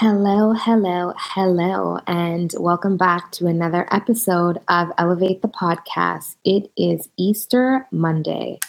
[0.00, 6.36] Hello, hello, hello, and welcome back to another episode of Elevate the Podcast.
[6.44, 8.60] It is Easter Monday,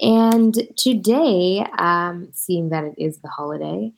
[0.00, 3.92] and today, um, seeing that it is the holiday,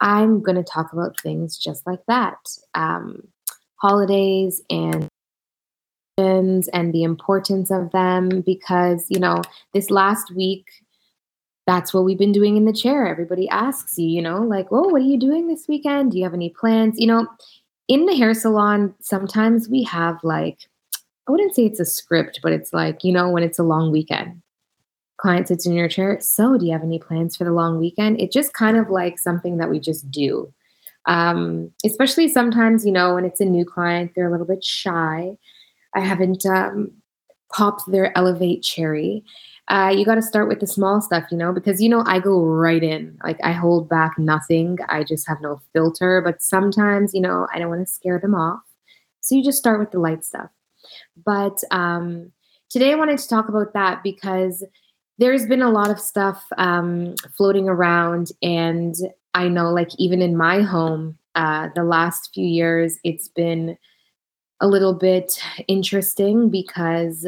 [0.00, 2.40] I'm going to talk about things just like that
[2.74, 3.28] um,
[3.76, 5.06] holidays and
[6.18, 9.40] and the importance of them because you know
[9.72, 10.66] this last week
[11.66, 13.06] that's what we've been doing in the chair.
[13.06, 16.12] Everybody asks you, you know, like, oh, what are you doing this weekend?
[16.12, 16.98] Do you have any plans?
[16.98, 17.26] You know,
[17.88, 20.58] in the hair salon, sometimes we have like,
[21.26, 23.90] I wouldn't say it's a script, but it's like, you know, when it's a long
[23.90, 24.42] weekend.
[25.16, 26.18] Client sits in your chair.
[26.20, 28.20] So, do you have any plans for the long weekend?
[28.20, 30.52] It's just kind of like something that we just do.
[31.06, 35.36] Um, especially sometimes, you know, when it's a new client, they're a little bit shy.
[35.94, 36.90] I haven't um,
[37.54, 39.24] popped their Elevate cherry
[39.68, 42.18] uh, you got to start with the small stuff, you know, because, you know, I
[42.18, 43.18] go right in.
[43.24, 44.78] Like, I hold back nothing.
[44.88, 46.20] I just have no filter.
[46.22, 48.60] But sometimes, you know, I don't want to scare them off.
[49.20, 50.50] So you just start with the light stuff.
[51.24, 52.30] But um,
[52.68, 54.62] today I wanted to talk about that because
[55.16, 58.32] there's been a lot of stuff um, floating around.
[58.42, 58.94] And
[59.32, 63.78] I know, like, even in my home, uh, the last few years, it's been
[64.60, 67.26] a little bit interesting because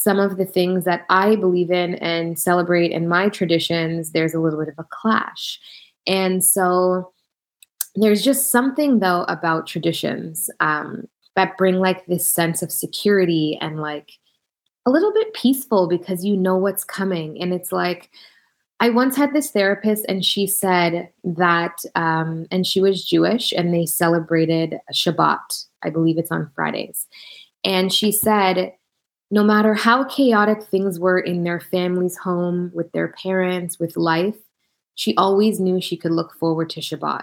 [0.00, 4.40] some of the things that I believe in and celebrate in my traditions, there's a
[4.40, 5.60] little bit of a clash.
[6.06, 7.12] And so
[7.96, 11.06] there's just something though about traditions um,
[11.36, 14.12] that bring like this sense of security and like
[14.86, 17.38] a little bit peaceful because you know what's coming.
[17.38, 18.08] And it's like,
[18.82, 23.74] I once had this therapist, and she said that, um, and she was Jewish, and
[23.74, 25.66] they celebrated Shabbat.
[25.82, 27.06] I believe it's on Fridays.
[27.62, 28.72] And she said,
[29.30, 34.36] no matter how chaotic things were in their family's home, with their parents, with life,
[34.94, 37.22] she always knew she could look forward to Shabbat.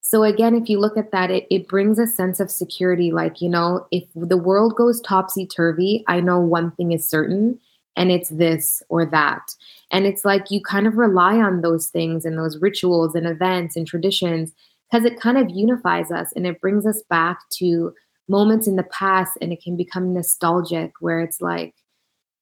[0.00, 3.12] So, again, if you look at that, it, it brings a sense of security.
[3.12, 7.60] Like, you know, if the world goes topsy turvy, I know one thing is certain,
[7.96, 9.54] and it's this or that.
[9.90, 13.76] And it's like you kind of rely on those things and those rituals and events
[13.76, 14.52] and traditions
[14.90, 17.92] because it kind of unifies us and it brings us back to
[18.30, 21.74] moments in the past and it can become nostalgic where it's like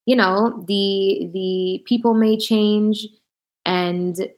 [0.06, 3.06] you know the the people may change
[3.64, 4.34] and it,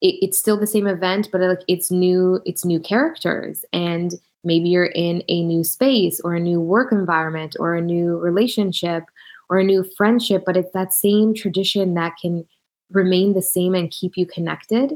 [0.00, 4.86] it's still the same event but like it's new it's new characters and maybe you're
[4.86, 9.04] in a new space or a new work environment or a new relationship
[9.48, 12.46] or a new friendship but it's that same tradition that can
[12.90, 14.94] remain the same and keep you connected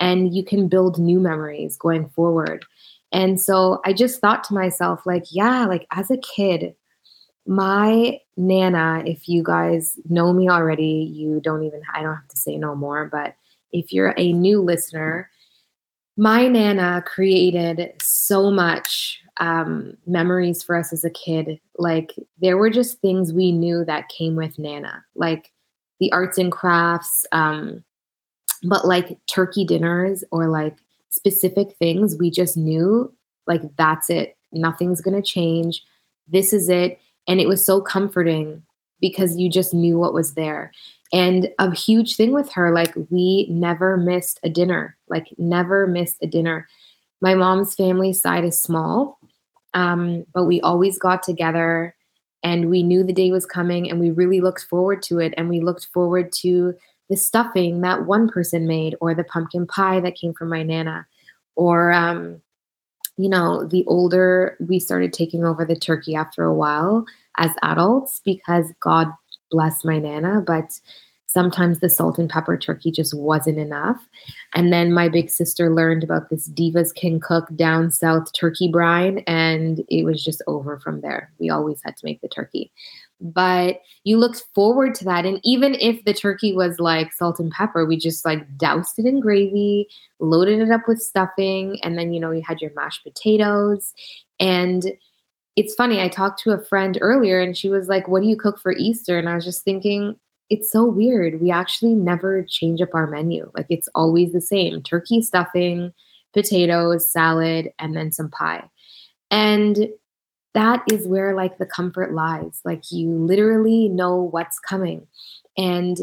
[0.00, 2.64] and you can build new memories going forward
[3.12, 6.74] and so I just thought to myself, like, yeah, like as a kid,
[7.46, 12.36] my Nana, if you guys know me already, you don't even, I don't have to
[12.36, 13.34] say no more, but
[13.72, 15.30] if you're a new listener,
[16.16, 21.60] my Nana created so much um, memories for us as a kid.
[21.78, 25.52] Like, there were just things we knew that came with Nana, like
[26.00, 27.82] the arts and crafts, um,
[28.64, 30.76] but like turkey dinners or like
[31.10, 32.16] specific things.
[32.18, 33.12] We just knew
[33.46, 34.36] like that's it.
[34.52, 35.82] Nothing's going to change.
[36.26, 37.00] This is it.
[37.26, 38.62] And it was so comforting
[39.00, 40.72] because you just knew what was there.
[41.12, 46.16] And a huge thing with her like we never missed a dinner like never missed
[46.22, 46.68] a dinner.
[47.20, 49.18] My mom's family side is small
[49.74, 51.94] um, but we always got together
[52.42, 55.48] and we knew the day was coming and we really looked forward to it and
[55.48, 56.74] we looked forward to
[57.08, 61.06] the stuffing that one person made or the pumpkin pie that came from my nana
[61.56, 62.40] or um,
[63.18, 67.04] you know, the older we started taking over the turkey after a while
[67.36, 69.08] as adults, because God
[69.50, 70.78] bless my Nana, but
[71.26, 74.08] sometimes the salt and pepper turkey just wasn't enough.
[74.54, 79.18] And then my big sister learned about this Divas Can Cook down south turkey brine,
[79.26, 81.32] and it was just over from there.
[81.38, 82.70] We always had to make the turkey.
[83.20, 85.26] But you looked forward to that.
[85.26, 89.06] And even if the turkey was like salt and pepper, we just like doused it
[89.06, 89.88] in gravy,
[90.20, 93.92] loaded it up with stuffing, and then, you know, you had your mashed potatoes.
[94.38, 94.92] And
[95.56, 98.36] it's funny, I talked to a friend earlier and she was like, What do you
[98.36, 99.18] cook for Easter?
[99.18, 100.14] And I was just thinking,
[100.50, 101.40] it's so weird.
[101.40, 103.50] We actually never change up our menu.
[103.54, 105.92] Like it's always the same turkey stuffing,
[106.32, 108.68] potatoes, salad, and then some pie.
[109.30, 109.88] And
[110.54, 112.60] that is where like the comfort lies.
[112.64, 115.06] Like you literally know what's coming.
[115.56, 115.98] And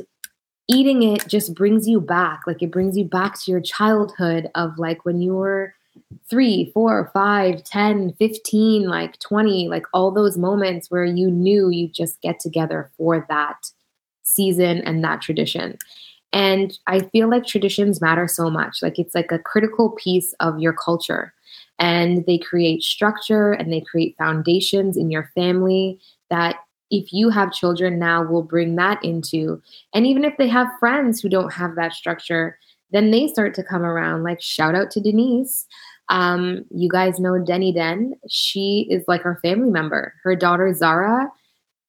[0.67, 2.41] eating it just brings you back.
[2.47, 5.73] Like it brings you back to your childhood of like when you were
[6.29, 11.87] three, four, five, 10, 15, like 20, like all those moments where you knew you
[11.87, 13.71] just get together for that
[14.23, 15.77] season and that tradition.
[16.33, 18.79] And I feel like traditions matter so much.
[18.81, 21.33] Like it's like a critical piece of your culture.
[21.79, 25.99] And they create structure and they create foundations in your family
[26.29, 26.57] that
[26.91, 29.61] if you have children now will bring that into.
[29.93, 32.57] And even if they have friends who don't have that structure,
[32.91, 34.23] then they start to come around.
[34.23, 35.65] Like shout out to Denise.
[36.09, 38.13] Um, you guys know Denny Den.
[38.29, 40.13] She is like our family member.
[40.23, 41.29] Her daughter Zara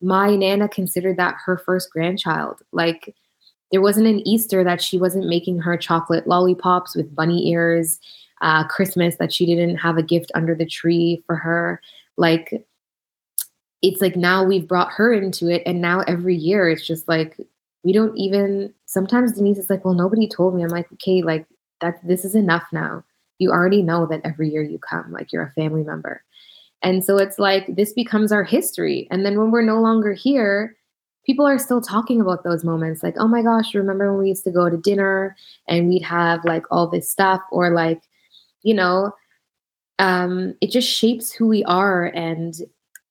[0.01, 2.61] my Nana considered that her first grandchild.
[2.73, 3.15] Like,
[3.73, 7.99] there wasn't an Easter that she wasn't making her chocolate lollipops with bunny ears,
[8.41, 11.81] uh, Christmas that she didn't have a gift under the tree for her.
[12.17, 12.67] Like,
[13.83, 17.39] it's like now we've brought her into it, and now every year it's just like
[17.85, 18.73] we don't even.
[18.87, 21.47] Sometimes Denise is like, "Well, nobody told me." I'm like, "Okay, like
[21.81, 22.07] that.
[22.07, 23.05] This is enough now.
[23.39, 26.23] You already know that every year you come, like you're a family member."
[26.83, 29.09] And so it's like this becomes our history.
[29.11, 30.77] And then when we're no longer here,
[31.25, 34.45] people are still talking about those moments like, oh my gosh, remember when we used
[34.45, 35.37] to go to dinner
[35.69, 38.01] and we'd have like all this stuff, or like,
[38.63, 39.13] you know,
[39.99, 42.55] um, it just shapes who we are and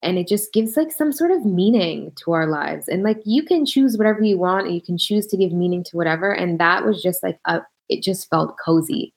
[0.04, 3.42] and it just gives like some sort of meaning to our lives and like you
[3.42, 6.60] can choose whatever you want and you can choose to give meaning to whatever and
[6.60, 9.14] that was just like a it just felt cozy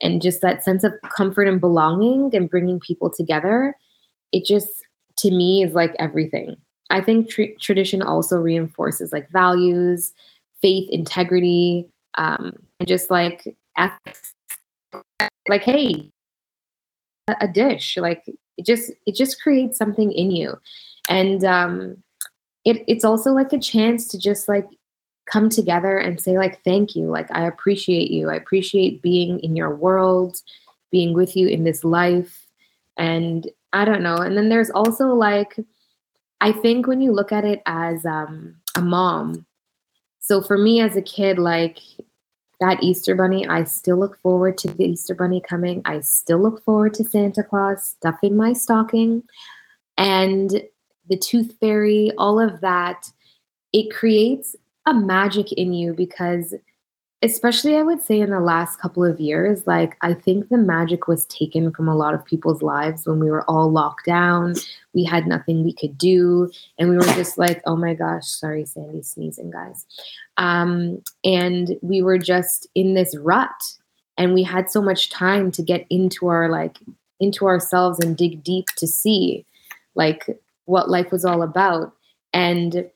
[0.00, 3.74] and just that sense of comfort and belonging and bringing people together
[4.32, 4.84] it just
[5.20, 6.56] to me is like everything.
[6.88, 10.12] I think tr- tradition also reinforces like values,
[10.60, 11.86] faith, integrity,
[12.18, 14.34] um, and just like ethics.
[15.48, 16.10] Like, hey,
[17.40, 20.58] a, dish, like it just it just creates something in you,
[21.08, 22.02] and um,
[22.64, 24.66] it it's also like a chance to just like
[25.30, 28.28] come together and say like thank you like i appreciate you.
[28.28, 30.40] I appreciate being in your world
[30.90, 32.46] being with you in this life.
[32.96, 34.16] And I don't know.
[34.16, 35.56] And then there's also like,
[36.40, 39.46] I think when you look at it as um, a mom,
[40.18, 41.78] so for me as a kid, like
[42.60, 45.82] that Easter Bunny, I still look forward to the Easter Bunny coming.
[45.84, 49.22] I still look forward to Santa Claus stuffing my stocking
[49.96, 50.62] and
[51.08, 53.10] the Tooth Fairy, all of that.
[53.72, 54.54] It creates
[54.86, 56.54] a magic in you because
[57.22, 61.06] especially I would say in the last couple of years, like I think the magic
[61.06, 64.54] was taken from a lot of people's lives when we were all locked down.
[64.94, 66.50] We had nothing we could do.
[66.78, 69.84] And we were just like, oh my gosh, sorry, Sandy sneezing, guys.
[70.38, 73.50] Um, and we were just in this rut.
[74.16, 76.78] And we had so much time to get into our like
[77.20, 79.44] into ourselves and dig deep to see
[79.94, 80.24] like
[80.64, 81.92] what life was all about.
[82.32, 82.90] And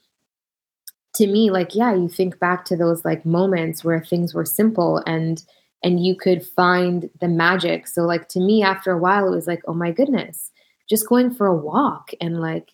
[1.15, 5.03] to me like yeah you think back to those like moments where things were simple
[5.07, 5.45] and
[5.83, 7.87] and you could find the magic.
[7.87, 10.51] So like to me after a while it was like oh my goodness
[10.89, 12.71] just going for a walk and like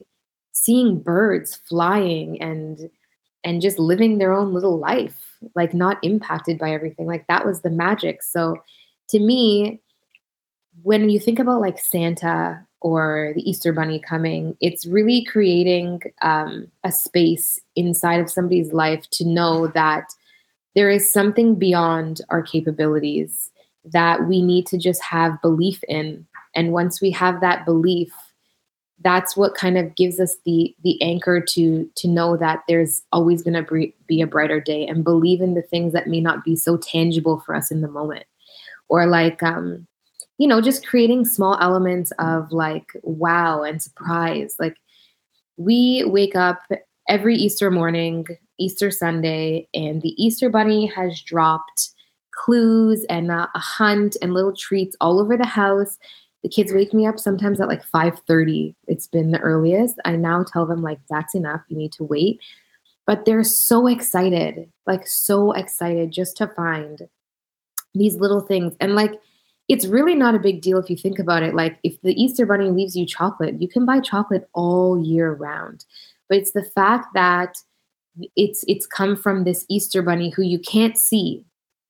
[0.53, 2.91] seeing birds flying and
[3.45, 7.07] and just living their own little life like not impacted by everything.
[7.07, 8.23] Like that was the magic.
[8.23, 8.57] So
[9.09, 9.81] to me
[10.83, 16.71] when you think about like santa or the Easter Bunny coming, it's really creating um,
[16.85, 20.05] a space inside of somebody's life to know that
[20.75, 23.51] there is something beyond our capabilities
[23.85, 26.27] that we need to just have belief in.
[26.55, 28.13] And once we have that belief,
[29.03, 33.43] that's what kind of gives us the the anchor to to know that there's always
[33.43, 36.55] going to be a brighter day and believe in the things that may not be
[36.55, 38.25] so tangible for us in the moment
[38.89, 39.87] or like um
[40.41, 44.57] you know, just creating small elements of like wow and surprise.
[44.59, 44.79] Like
[45.59, 46.63] we wake up
[47.11, 48.27] every Easter morning,
[48.59, 51.91] Easter Sunday, and the Easter Bunny has dropped
[52.33, 55.99] clues and uh, a hunt and little treats all over the house.
[56.43, 58.75] the kids wake me up sometimes at like 5:30.
[58.87, 59.97] It's been the earliest.
[60.07, 61.61] I now tell them like that's enough.
[61.69, 62.41] You need to wait.
[63.07, 67.11] But they're so excited, like so excited just to find
[67.95, 68.75] these little things.
[68.81, 69.21] And like
[69.71, 71.55] it's really not a big deal if you think about it.
[71.55, 75.85] Like if the Easter bunny leaves you chocolate, you can buy chocolate all year round.
[76.29, 77.57] But it's the fact that
[78.37, 81.45] it's it's come from this Easter bunny who you can't see,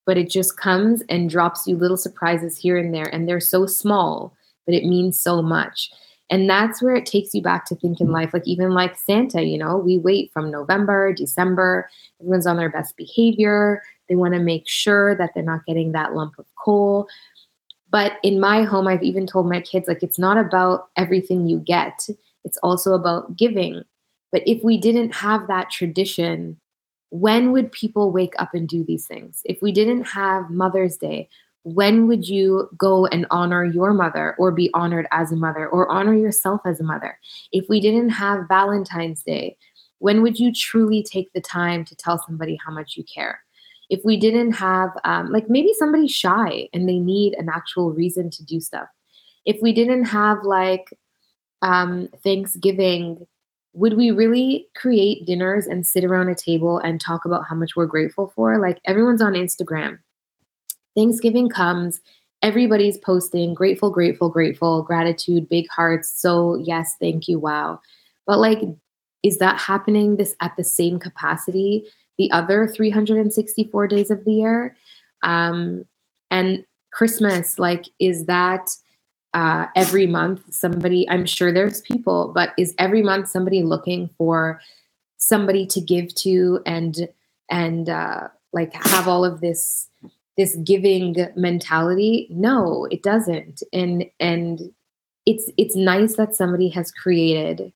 [0.05, 3.65] but it just comes and drops you little surprises here and there and they're so
[3.65, 4.35] small
[4.65, 5.91] but it means so much.
[6.29, 8.33] And that's where it takes you back to thinking life.
[8.33, 11.89] Like, even like Santa, you know, we wait from November, December,
[12.21, 13.83] everyone's on their best behavior.
[14.07, 17.07] They want to make sure that they're not getting that lump of coal.
[17.91, 21.59] But in my home, I've even told my kids, like, it's not about everything you
[21.59, 22.07] get,
[22.43, 23.83] it's also about giving.
[24.31, 26.59] But if we didn't have that tradition,
[27.09, 29.41] when would people wake up and do these things?
[29.43, 31.27] If we didn't have Mother's Day,
[31.63, 35.89] when would you go and honor your mother or be honored as a mother or
[35.89, 37.19] honor yourself as a mother?
[37.51, 39.57] If we didn't have Valentine's Day,
[39.99, 43.43] when would you truly take the time to tell somebody how much you care?
[43.91, 48.31] If we didn't have, um, like maybe somebody's shy and they need an actual reason
[48.31, 48.87] to do stuff.
[49.45, 50.97] If we didn't have like
[51.61, 53.27] um, Thanksgiving,
[53.73, 57.75] would we really create dinners and sit around a table and talk about how much
[57.75, 58.57] we're grateful for?
[58.57, 59.99] Like everyone's on Instagram
[60.95, 62.01] Thanksgiving comes,
[62.41, 66.11] everybody's posting grateful, grateful, grateful, gratitude, big hearts.
[66.21, 67.79] So, yes, thank you, wow.
[68.25, 68.59] But like,
[69.23, 71.85] is that happening this at the same capacity
[72.21, 74.75] the other 364 days of the year?
[75.23, 75.85] Um,
[76.29, 76.63] and
[76.93, 78.69] Christmas, like, is that
[79.33, 81.09] uh, every month somebody?
[81.09, 84.61] I'm sure there's people, but is every month somebody looking for
[85.17, 87.07] somebody to give to and
[87.49, 89.87] and uh, like have all of this
[90.37, 94.73] this giving mentality no it doesn't and and
[95.25, 97.71] it's it's nice that somebody has created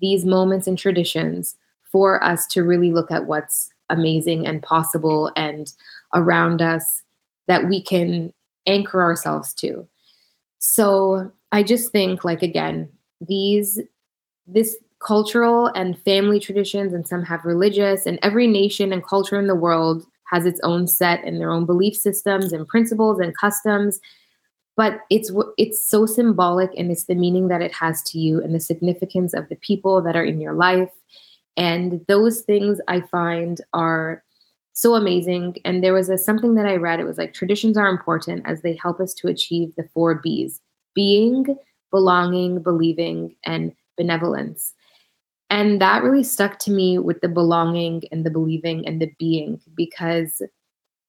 [0.00, 1.56] these moments and traditions
[1.90, 5.72] for us to really look at what's amazing and possible and
[6.14, 7.02] around us
[7.46, 8.32] that we can
[8.66, 9.86] anchor ourselves to.
[10.58, 12.86] So i just think like again
[13.26, 13.80] these
[14.46, 19.46] this cultural and family traditions and some have religious and every nation and culture in
[19.46, 24.00] the world has its own set and their own belief systems and principles and customs.
[24.76, 28.54] But it's it's so symbolic and it's the meaning that it has to you and
[28.54, 30.90] the significance of the people that are in your life
[31.56, 34.22] and those things i find are
[34.78, 35.56] so amazing.
[35.64, 38.62] And there was a something that i read it was like traditions are important as
[38.62, 40.60] they help us to achieve the four b's
[40.94, 41.56] being
[41.90, 44.74] belonging believing and benevolence.
[45.50, 49.60] And that really stuck to me with the belonging and the believing and the being
[49.74, 50.42] because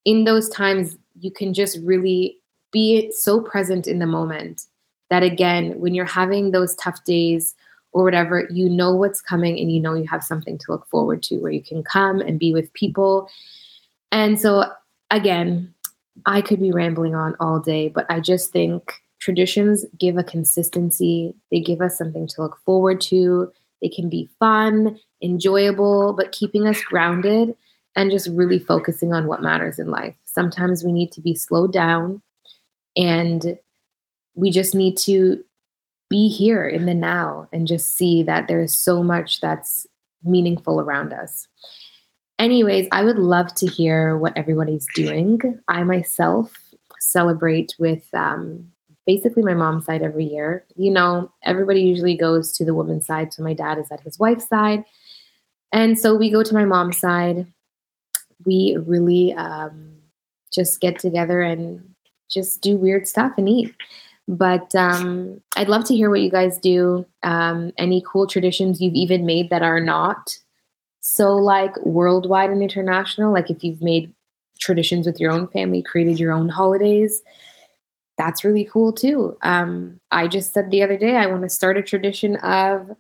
[0.06, 2.38] in those times you can just really
[2.72, 4.66] be so present in the moment
[5.10, 7.54] that again when you're having those tough days
[7.92, 11.24] or whatever you know what's coming and you know you have something to look forward
[11.24, 13.30] to where you can come and be with people.
[14.12, 14.66] And so
[15.12, 15.74] again
[16.26, 21.36] i could be rambling on all day but i just think traditions give a consistency.
[21.52, 23.52] They give us something to look forward to.
[23.82, 27.56] They can be fun, enjoyable, but keeping us grounded
[27.96, 30.16] and just really focusing on what matters in life.
[30.26, 32.22] Sometimes we need to be slowed down
[32.96, 33.58] and
[34.36, 35.44] we just need to
[36.10, 39.86] be here in the now and just see that there is so much that's
[40.24, 41.48] meaningful around us.
[42.40, 45.60] Anyways, I would love to hear what everybody's doing.
[45.68, 46.54] I myself
[47.00, 48.72] celebrate with um,
[49.06, 50.66] basically my mom's side every year.
[50.76, 53.34] You know, everybody usually goes to the woman's side.
[53.34, 54.84] So my dad is at his wife's side.
[55.72, 57.46] And so we go to my mom's side.
[58.46, 59.98] We really um,
[60.54, 61.94] just get together and
[62.30, 63.74] just do weird stuff and eat.
[64.30, 67.06] But um, I'd love to hear what you guys do.
[67.24, 70.38] Um, any cool traditions you've even made that are not
[71.02, 73.34] so like worldwide and international.
[73.34, 74.14] Like if you've made
[74.60, 77.22] traditions with your own family, created your own holidays
[78.20, 79.36] that's really cool too.
[79.44, 82.92] Um, I just said the other day I want to start a tradition of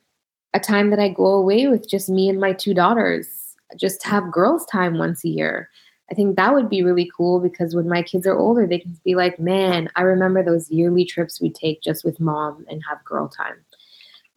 [0.54, 3.28] a time that I go away with just me and my two daughters,
[3.78, 5.70] just have girls' time once a year.
[6.12, 9.00] I think that would be really cool because when my kids are older, they can
[9.04, 13.04] be like, man, I remember those yearly trips we take just with mom and have
[13.04, 13.64] girl time.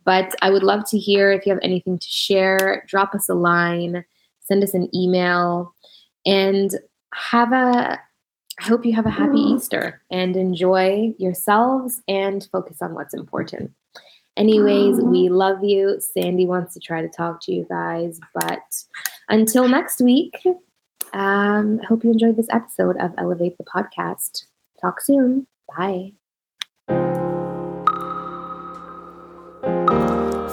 [0.05, 3.35] But I would love to hear if you have anything to share, drop us a
[3.35, 4.05] line,
[4.41, 5.75] send us an email,
[6.27, 6.75] and
[7.15, 8.01] have a
[8.61, 9.57] I hope you have a happy mm.
[9.57, 13.73] Easter and enjoy yourselves and focus on what's important.
[14.37, 15.31] Anyways, we mm.
[15.31, 16.01] love you.
[16.01, 18.63] Sandy wants to try to talk to you guys, but
[19.29, 20.35] until next week,
[21.13, 24.47] um, I hope you enjoyed this episode of Elevate the Podcast.
[24.81, 25.47] Talk soon.
[25.77, 26.13] Bye.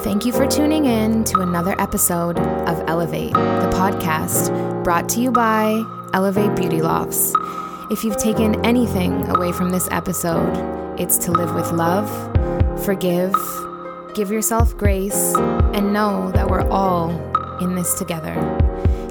[0.04, 5.32] Thank you for tuning in to another episode of Elevate, the podcast brought to you
[5.32, 7.34] by Elevate Beauty Lofts.
[7.92, 10.56] If you've taken anything away from this episode,
[11.00, 12.10] it's to live with love,
[12.84, 13.34] forgive,
[14.14, 15.34] give yourself grace,
[15.74, 17.12] and know that we're all
[17.62, 18.36] in this together.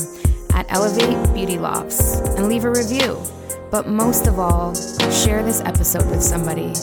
[0.52, 3.18] at Elevate Beauty Lofts and leave a review.
[3.70, 4.74] But most of all,
[5.10, 6.74] share this episode with somebody.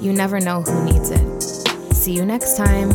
[0.00, 1.42] You never know who needs it.
[1.92, 2.90] See you next time.